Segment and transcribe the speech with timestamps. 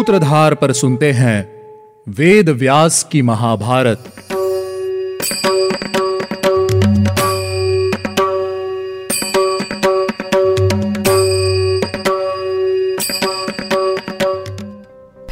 [0.00, 1.38] सूत्रधार पर सुनते हैं
[2.08, 3.98] वेद व्यास की महाभारत।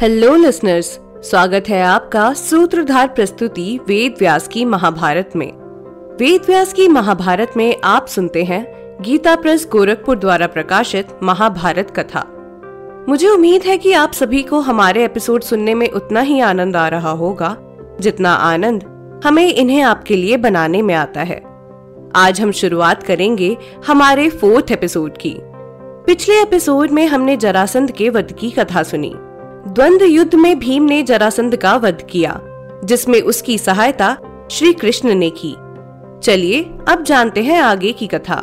[0.01, 0.99] हेलो लिसनर्स
[1.29, 5.51] स्वागत है आपका सूत्रधार प्रस्तुति वेद व्यास की महाभारत में।
[6.15, 8.65] वेद व्यास की महाभारत में आप सुनते हैं
[9.01, 12.35] गीता प्रेस गोरखपुर द्वारा प्रकाशित महाभारत कथा।
[13.09, 16.87] मुझे उम्मीद है कि आप सभी को हमारे एपिसोड सुनने में उतना ही आनंद आ
[16.87, 17.57] रहा होगा,
[18.01, 18.83] जितना आनंद
[19.25, 21.41] हमें इन्हें आपके लिए बनाने में आता है।
[22.15, 25.35] आज हम शुरुआत करेंगे हमारे फोर्थ एपिसोड की।
[26.05, 29.13] पिछले एपिसोड में हमने जरासंध के वध की कथा सुनी।
[29.67, 32.41] द्वंद्व युद्ध में भीम ने जरासंध का वध किया,
[32.85, 34.17] जिसमें उसकी सहायता
[34.51, 35.55] श्री कृष्ण ने की।
[36.23, 38.35] चलिए, अब जानते हैं आगे की कथा।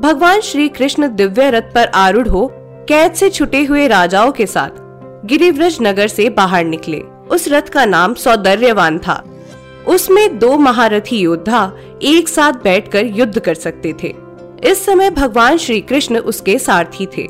[0.00, 2.52] भगवान श्री कृष्ण दिव्य रथ पर आरूढ़ हो
[2.88, 4.70] कैद से छुटे हुए राजाओं के साथ
[5.26, 6.98] गिरिव्रज नगर से बाहर निकले।
[7.30, 9.22] उस रथ का नाम सौंदर्यवान था।
[9.88, 11.72] उसमें दो महारथी योद्धा
[12.02, 14.14] एक साथ बैठकर युद्ध कर सकते थे।
[14.64, 17.26] इस समय भगवान श्री कृष्ण उसके सारथी थे।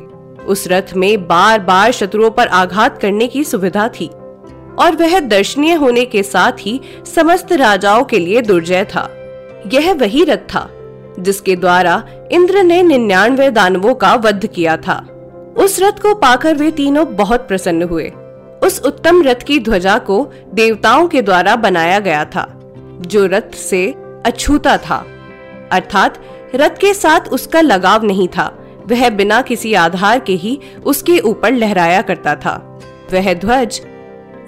[0.47, 4.07] उस रथ में बार बार शत्रुओं पर आघात करने की सुविधा थी
[4.79, 6.79] और वह दर्शनीय होने के साथ ही
[7.15, 9.09] समस्त राजाओं के लिए दुर्जय था।
[9.73, 10.69] यह वही रथ था
[11.19, 15.07] जिसके द्वारा इंद्र ने निन्यानवे दानवों का वध किया था।
[15.57, 18.11] उस रथ को पाकर वे तीनों बहुत प्रसन्न हुए।
[18.63, 22.59] उस उत्तम रथ की ध्वजा को देवताओं के द्वारा बनाया गया था,
[23.01, 25.07] जो रथ से अछूता था।
[25.71, 26.19] अर्थात,
[26.55, 31.51] रथ के साथ उसका लगाव नहीं था। वह बिना किसी आधार के ही उसके ऊपर
[31.51, 32.79] लहराया करता था।
[33.13, 33.81] वह ध्वज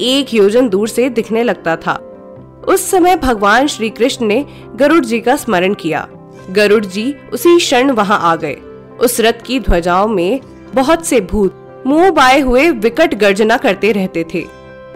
[0.02, 1.94] एक योजन दूर से दिखने लगता था।
[2.68, 4.46] उस समय भगवान श्री कृष्ण ने
[4.76, 6.08] गरुड़ जी का स्मरण किया।
[6.52, 8.56] गरुड़ जी उसी क्षण वहाँ आ गए।
[9.00, 10.42] उस रथ की ध्वजाओं में
[10.76, 14.44] बहुत से भूत मुँह बाए हुए विकट गर्जना करते रहते थे।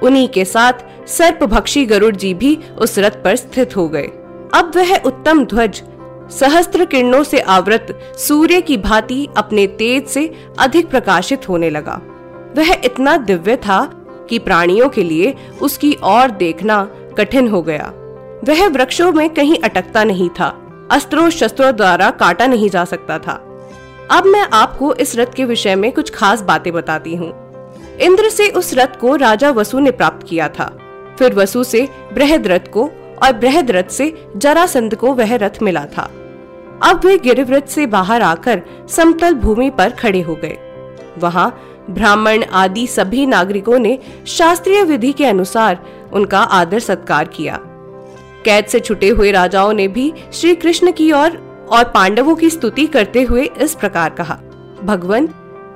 [0.04, 0.74] उन्हीं के साथ
[1.08, 4.08] सर्प भक्षी गरुड़ जी भी उस रथ पर स्थित हो गए।
[4.54, 5.82] अब वह उत्तम ध्वज,
[6.32, 12.02] सहस्त्र किरणों से आवृत सूर्य की भांति अपने तेज से अधिक प्रकाशित होने लगा।
[12.58, 13.84] वह इतना दिव्य था
[14.30, 16.84] कि प्राणियों के लिए उसकी ओर देखना
[17.18, 17.94] कठिन हो गया।
[18.48, 20.56] वह वृक्षों में कहीं अटकता नहीं था
[20.92, 23.46] अस्त्रों शस्त्रों द्वारा काटा नहीं जा सकता था।
[24.12, 27.30] अब मैं आपको इस रथ के विषय में कुछ खास बातें बताती हूँ।
[28.02, 30.66] इंद्र से उस रथ को राजा वसु ने प्राप्त किया था।
[31.20, 32.86] फिर वसु से बृहद रथ को
[33.24, 36.04] और बृहद रथ से जरासंध को वह रथ मिला था।
[36.84, 40.58] अब वे गिरिव्रत से बाहर आकर समतल भूमि पर खड़े हो गए।
[41.18, 41.50] वहाँ
[41.90, 47.60] ब्राह्मण आदि सभी नागरिकों ने शास्त्रीय विधि के अनुसार उनका आदर सत्कार किया।
[48.46, 52.86] कैद से छुटे हुए राजाओं ने भी श्री कृष्ण की ओर और पांडवों की स्तुति
[52.88, 54.40] करते हुए इस प्रकार कहा,
[54.84, 55.30] भगवान,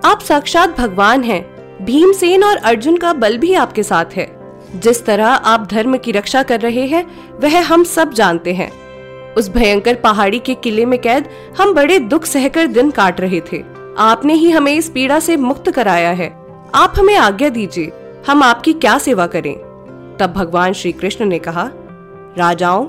[0.05, 1.53] आप साक्षात भगवान हैं।
[1.85, 6.43] भीमसेन और अर्जुन का बल भी आपके साथ है। जिस तरह आप धर्म की रक्षा
[6.43, 8.71] कर रहे हैं, वह हम सब जानते हैं।
[9.33, 13.63] उस भयंकर पहाड़ी के किले में कैद हम बड़े दुख सहकर दिन काट रहे थे।
[13.97, 16.43] आपने ही हमें इस पीड़ा से मुक्त कराया है।
[16.75, 17.91] आप हमें आज्ञा दीजिए,
[18.27, 19.55] हम आपकी क्या सेवा करें?
[20.19, 21.69] तब भगवान श्री कृष्ण ने कहा,
[22.37, 22.85] राजाओं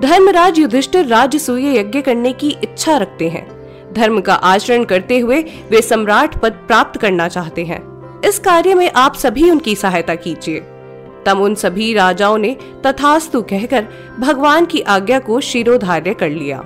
[0.00, 3.46] धर्मराज युधिष्ठिर राजसूय यज्ञ करने की इच्छा रखते हैं।
[3.92, 7.80] धर्म का आचरण करते हुए वे सम्राट पद प्राप्त करना चाहते हैं।
[8.24, 10.60] इस कार्य में आप सभी उनकी सहायता कीजिए।
[11.26, 13.86] तब उन सभी राजाओं ने तथास्तु कहकर
[14.20, 16.58] भगवान की आज्ञा को शिरोधार्य कर लिया।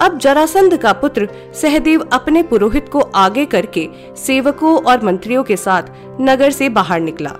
[0.00, 5.82] अब जरासंध का पुत्र सहदेव अपने पुरोहित को आगे करके सेवकों और मंत्रियों के साथ
[6.20, 7.32] नगर से बाहर निकला।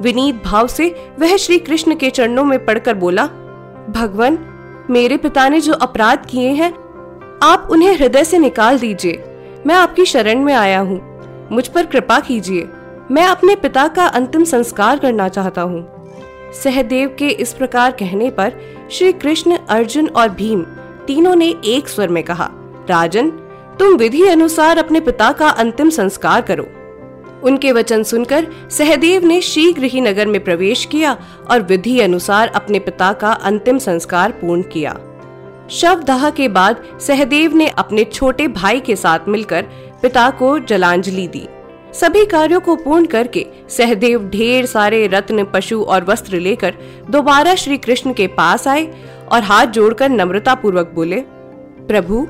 [0.00, 3.28] विनीत भाव से वह श्री कृष्ण के चरणों में पड़कर बोला
[3.88, 4.38] भगवान,
[4.90, 6.72] मेरे पिता ने जो अपराध किए हैं,
[7.42, 9.24] आप उन्हें हृदय से निकाल दीजिए।
[9.66, 11.00] मैं आपकी शरण में आया हूँ।
[11.52, 12.68] मुझ पर कृपा कीजिए।
[13.10, 16.12] मैं अपने पिता का अंतिम संस्कार करना चाहता हूँ।
[16.52, 18.52] सहदेव के इस प्रकार कहने पर
[18.90, 20.62] श्री कृष्ण, अर्जुन और भीम
[21.06, 22.50] तीनों ने एक स्वर में कहा,
[22.90, 23.30] राजन,
[23.78, 26.66] तुम विधि अनुसार अपने पिता का अंतिम संस्कार करो।
[27.42, 31.16] उनके वचन सुनकर सहदेव ने शीघ्र ही नगर में प्रवेश किया
[31.50, 34.98] और विधि अनुसार अपने पिता का अंतिम संस्कार पूर्ण किया।
[35.70, 39.62] शव दाह के बाद सहदेव ने अपने छोटे भाई के साथ मिलकर
[40.02, 41.46] पिता को जलांजलि दी।
[41.94, 46.74] सभी कार्यों को पूर्ण करके सहदेव ढेर सारे रत्न, पशु और वस्त्र लेकर
[47.10, 48.86] दोबारा श्री कृष्ण के पास आए
[49.32, 51.20] और हाथ जोड़कर नम्रता पूर्वक बोले,
[51.88, 52.26] प्रभु,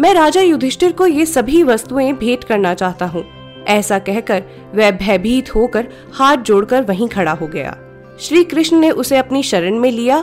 [0.00, 3.24] मैं राजा युधिष्ठिर को ये सभी वस्तुएँ भेंट करना चाहता हूँ।
[3.70, 4.42] ऐसा कहकर
[4.74, 7.76] वह भयभीत होकर हाथ जोड़कर वहीं खड़ा हो गया।
[8.20, 10.18] श्री कृष्ण ने उसे अपनी शरण में लिया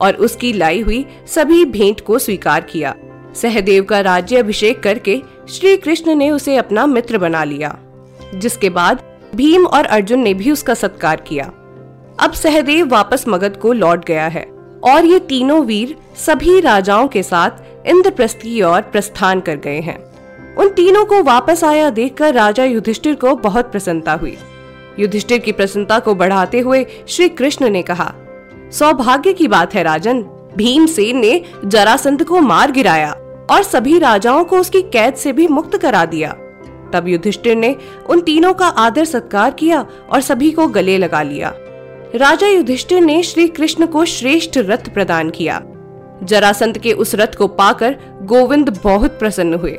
[0.00, 2.94] और उसकी लाई हुई सभी भेंट को स्वीकार किया।
[3.34, 7.76] सहदेव का राज्य अभिषेक करके श्री कृष्ण ने उसे अपना मित्र बना लिया,
[8.34, 9.02] जिसके बाद
[9.34, 11.44] भीम और अर्जुन ने भी उसका सत्कार किया।
[12.20, 14.44] अब सहदेव वापस मगध को लौट गया है
[14.84, 19.98] और ये तीनों वीर सभी राजाओं के साथ इंद्रप्रस्थ की ओर प्रस्थान कर गए हैं।
[20.58, 24.36] उन तीनों को वापस आया देखकर राजा युधिष्ठिर को बहुत प्रसन्नता हुई।
[24.98, 28.12] युधिष्ठिर की प्रसन्नता को बढ़ाते हुए श्री कृष्ण ने कहा,
[28.72, 30.22] सौभाग्य की बात है राजन,
[30.56, 33.10] भीमसेन ने जरासंध को मार गिराया
[33.50, 36.32] और सभी राजाओं को उसकी कैद से भी मुक्त करा दिया।
[36.92, 37.76] तब युधिष्ठिर ने
[38.10, 41.52] उन तीनों का आदर सत्कार किया और सभी को गले लगा लिया।
[42.14, 45.62] राजा युधिष्ठिर ने श्री कृष्ण को श्रेष्ठ रथ प्रदान किया।
[46.22, 49.78] जरासंत के उस रथ को पाकर गोविंद बहुत प्रसन्न हुए।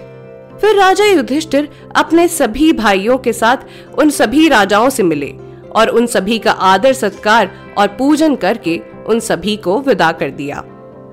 [0.62, 3.58] फिर राजा युधिष्ठिर अपने सभी भाइयों के साथ
[4.00, 5.34] उन सभी राजाओं से मिले
[5.76, 10.64] और उन सभी का आदर सत्कार और पूजन करके उन सभी को विदा कर दिया।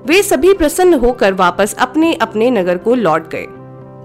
[0.05, 3.45] वे सभी प्रसन्न होकर वापस अपने अपने नगर को लौट गए।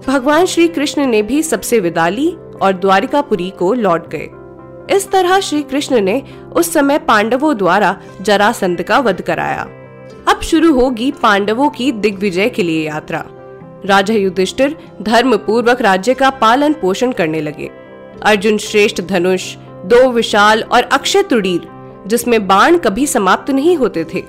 [0.07, 4.29] भगवान श्री कृष्ण ने भी सबसे विदा ली और द्वारिकापुरी को लौट गए।
[4.95, 9.61] इस तरह श्री कृष्ण ने उस समय पांडवों द्वारा जरासंध का वध कराया।
[10.27, 13.25] अब शुरू होगी पांडवों की दिग्विजय के लिए यात्रा।
[13.85, 17.69] राजा युधिष्ठिर धर्म पूर्वक राज्य का पालन पोषण करने लगे।
[18.21, 21.67] अर्जुन श्रेष्ठ धनुष, दो विशाल और अक्षय तुड़ीर
[22.07, 24.23] जिसमें बाण कभी समाप्त नहीं होते थे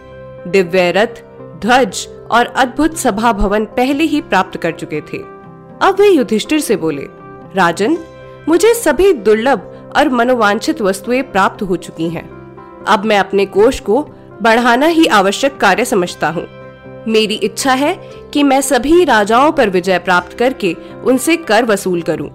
[0.47, 1.23] दिव्य रथ
[1.61, 5.19] ध्वज और अद्भुत सभा भवन पहले ही प्राप्त कर चुके थे।
[5.83, 7.07] अब वे युधिष्ठिर से बोले,
[7.57, 7.97] राजन,
[8.49, 12.29] मुझे सभी दुर्लभ और मनोवांछित वस्तुएँ प्राप्त हो चुकी हैं।
[12.89, 14.03] अब मैं अपने कोष को
[14.43, 16.47] बढ़ाना ही आवश्यक कार्य समझता हूँ।
[17.09, 17.95] मेरी इच्छा है
[18.33, 20.73] कि मैं सभी राजाओं पर विजय प्राप्त करके
[21.05, 22.31] उनसे कर वसूल करूँ।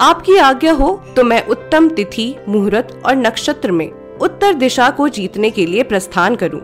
[0.00, 5.50] आपकी आज्ञा हो तो मैं उत्तम तिथि, मुहूर्त और नक्षत्र में उत्तर दिशा को जीतने
[5.50, 6.60] के लिए प्रस्थान करूँ।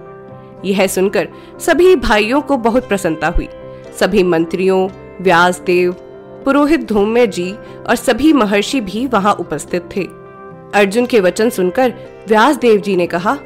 [0.65, 1.29] यह सुनकर
[1.61, 3.49] सभी भाइयों को बहुत प्रसन्नता हुई
[4.01, 4.89] सभी मंत्रियों,
[5.21, 5.93] व्यासदेव,
[6.45, 7.51] पुरोहित धूम्य जी
[7.89, 10.05] और सभी महर्षि भी वहाँ उपस्थित थे
[10.75, 11.93] अर्जुन के वचन सुनकर
[12.29, 13.37] व्यास देव जी ने कहा,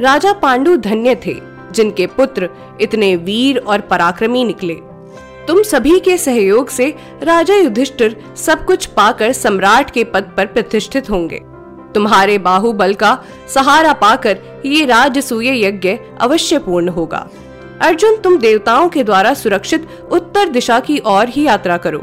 [0.00, 1.34] राजा पांडु धन्य थे
[1.72, 2.48] जिनके पुत्र
[2.80, 4.74] इतने वीर और पराक्रमी निकले।
[5.48, 11.10] तुम सभी के सहयोग से राजा युधिष्ठिर सब कुछ पाकर सम्राट के पद पर प्रतिष्ठित
[11.10, 11.40] होंगे।
[11.94, 13.22] तुम्हारे बाहुबल का
[13.54, 17.28] सहारा पाकर ये राजसूय यज्ञ अवश्य पूर्ण होगा।
[17.80, 21.98] अर्जुन, तुम देवताओं के द्वारा सुरक्षित उत्तर दिशा की ओर ही यात्रा करो।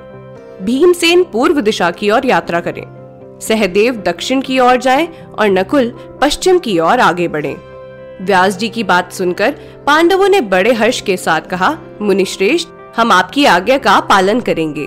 [0.62, 5.08] भीमसेन पूर्व दिशा की ओर यात्रा करें। सहदेव दक्षिण की ओर जाएँ
[5.40, 7.69] और नकुल पश्चिम की ओर आगे बढ़ें।
[8.22, 9.52] व्यास जी की बात सुनकर
[9.88, 14.86] पांडवों ने बड़े हर्ष के साथ कहा मुनिश्रेष्ठ हम आपकी आज्ञा का पालन करेंगे।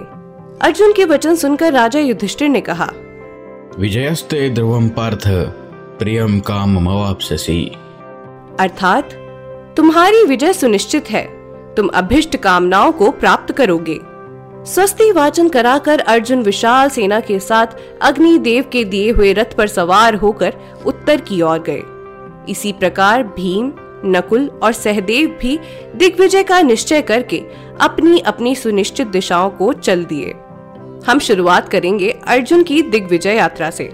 [0.62, 2.90] अर्जुन के वचन सुनकर राजा युधिष्ठिर ने कहा
[3.78, 5.28] विजयस्ते ध्रुवम पार्थ
[5.98, 7.64] प्रियम काम मवापसी
[8.60, 9.12] अर्थात
[9.76, 11.24] तुम्हारी विजय सुनिश्चित है।
[11.74, 13.98] तुम अभिष्ट कामनाओं को प्राप्त करोगे।
[14.64, 17.66] स्वस्ति वाचन कराकर अर्जुन विशाल सेना के साथ
[18.02, 20.54] अग्निदेव के दिए हुए रथ पर सवार होकर
[20.86, 21.82] उत्तर की ओर गए।
[22.48, 23.72] इसी प्रकार भीम,
[24.04, 25.58] नकुल और सहदेव भी
[25.96, 27.42] दिग्विजय का निश्चय करके
[27.80, 30.34] अपनी अपनी सुनिश्चित दिशाओं को चल दिए।
[31.06, 33.84] हम शुरुआत करेंगे अर्जुन की दिग्विजय यात्रा से।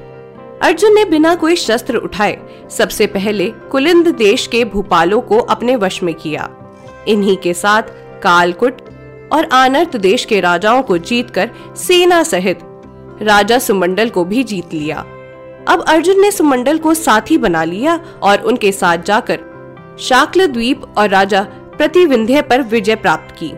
[0.63, 2.39] अर्जुन ने बिना कोई शस्त्र उठाए
[2.71, 6.51] सबसे पहले कुलिंद देश के भूपालों को अपने वश में किया।
[7.09, 7.83] इन्हीं के साथ
[8.23, 8.81] कालकुट
[9.33, 12.59] और आनर्त देश के राजाओं को जीतकर सेना सहित
[13.23, 15.05] राजा सुमंडल को भी जीत लिया।
[15.69, 19.39] अब अर्जुन ने सुमंडल को साथी बना लिया और उनके साथ जाकर
[20.01, 21.43] शाक्ल द्वीप और राजा
[21.79, 23.53] प्रतिविंध्य पर विजय प्राप्त की।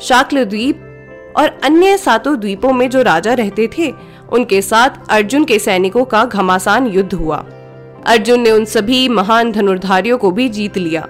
[0.00, 3.92] शाक्ल द्वीप और अन्य सातों द्वीपों में जो राजा रहते थे,
[4.32, 7.36] उनके साथ अर्जुन के सैनिकों का घमासान युद्ध हुआ।
[8.06, 11.02] अर्जुन ने उन सभी महान धनुर्धारियों को भी जीत लिया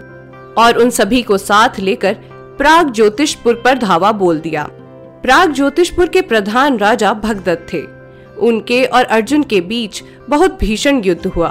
[0.59, 2.15] और उन सभी को साथ लेकर
[2.59, 4.69] प्राग ज्योतिषपुर पर धावा बोल दिया।
[5.23, 8.00] प्राग ज्योतिषपुर के प्रधान राजा भगदत्त थे।
[8.41, 11.49] उनके और अर्जुन के बीच बहुत भीषण युद्ध हुआ।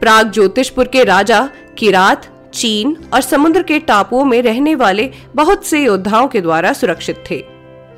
[0.00, 1.48] प्राग ज्योतिषपुर के राजा
[1.78, 7.24] किरात, चीन और समुद्र के टापुओं में रहने वाले बहुत से योद्धाओं के द्वारा सुरक्षित
[7.30, 7.44] थे।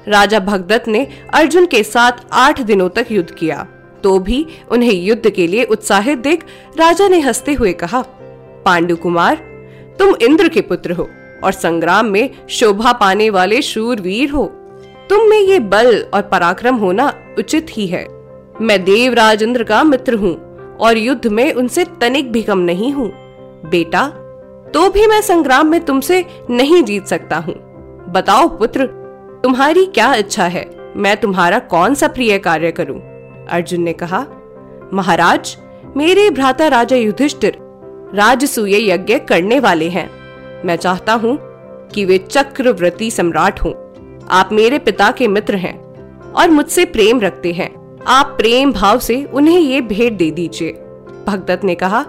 [0.09, 3.67] राजा भगदत्त ने अर्जुन के साथ आठ दिनों तक युद्ध किया।
[4.03, 6.45] तो भी उन्हें युद्ध के लिए उत्साहित देख
[6.79, 8.03] राजा ने हँसते हुए कहा
[8.65, 9.37] पांडु कुमार
[9.99, 11.09] तुम इंद्र के पुत्र हो
[11.45, 14.47] और संग्राम में शोभा पाने वाले शूरवीर हो।
[15.11, 18.07] तुम में ये बल और पराक्रम होना उचित ही है।
[18.63, 20.35] मैं देव राजेंद्र का मित्र हूँ
[20.77, 23.09] और युद्ध में उनसे तनिक भी कम नहीं हूँ।
[23.71, 24.07] बेटा
[24.75, 27.55] तो भी मैं संग्राम में तुमसे नहीं जीत सकता हूँ।
[28.13, 28.87] बताओ पुत्र,
[29.45, 30.71] तुम्हारी क्या इच्छा है?
[30.97, 33.01] मैं तुम्हारा कौन सा प्रिय कार्य करूँ?
[33.47, 34.27] अर्जुन ने कहा,
[34.93, 35.57] महाराज,
[35.97, 37.59] मेरे भ्राता राजा युधिष्ठिर
[38.15, 40.11] राजसूय यज्ञ करने वाले हैं।
[40.65, 41.39] मैं चाहता हूँ
[41.95, 43.73] कि वे चक्रवर्ती सम्राट हों।
[44.31, 45.79] आप मेरे पिता के मित्र हैं
[46.33, 50.73] और मुझसे प्रेम रखते हैं। आप प्रेम भाव से उन्हें ये भेंट दे दीजिए।
[51.27, 52.05] भगदत्त ने कहा,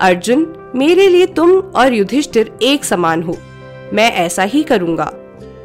[0.00, 3.36] अर्जुन, मेरे लिए तुम और युधिष्ठिर एक समान हो।
[3.92, 5.12] मैं ऐसा ही करूँगा।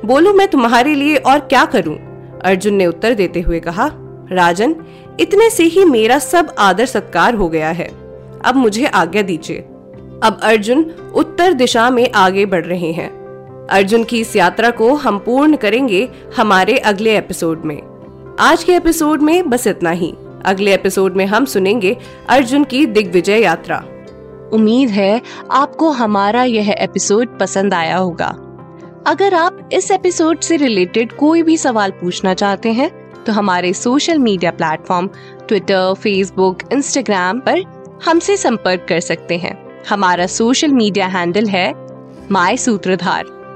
[0.05, 1.97] बोलो, मैं तुम्हारे लिए और क्या करूँ?
[2.43, 3.91] अर्जुन ने उत्तर देते हुए कहा,
[4.31, 4.75] राजन,
[5.19, 7.91] इतने से ही मेरा सब आदर सत्कार हो गया है।
[8.45, 9.57] अब मुझे आज्ञा दीजिए।
[10.23, 13.25] अब अर्जुन उत्तर दिशा में आगे बढ़ रहे हैं।
[13.67, 17.94] अर्जुन की इस यात्रा को हम पूर्ण करेंगे हमारे अगले एपिसोड में।
[18.39, 20.13] आज के एपिसोड में बस इतना ही।
[20.45, 21.97] अगले एपिसोड में हम सुनेंगे
[22.29, 23.77] अर्जुन की दिग्विजय यात्रा।
[24.53, 28.27] उम्मीद है आपको हमारा यह एपिसोड पसंद आया होगा।
[29.07, 32.89] अगर आप इस एपिसोड से रिलेटेड कोई भी सवाल पूछना चाहते हैं
[33.23, 35.09] तो हमारे social media platform
[35.47, 37.61] Twitter, Facebook, Instagram पर
[38.05, 39.57] हमसे संपर्क कर सकते हैं।
[39.89, 41.73] हमारा सोशल मीडिया हैंडल है
[42.31, 43.34] माई सूत्रधार।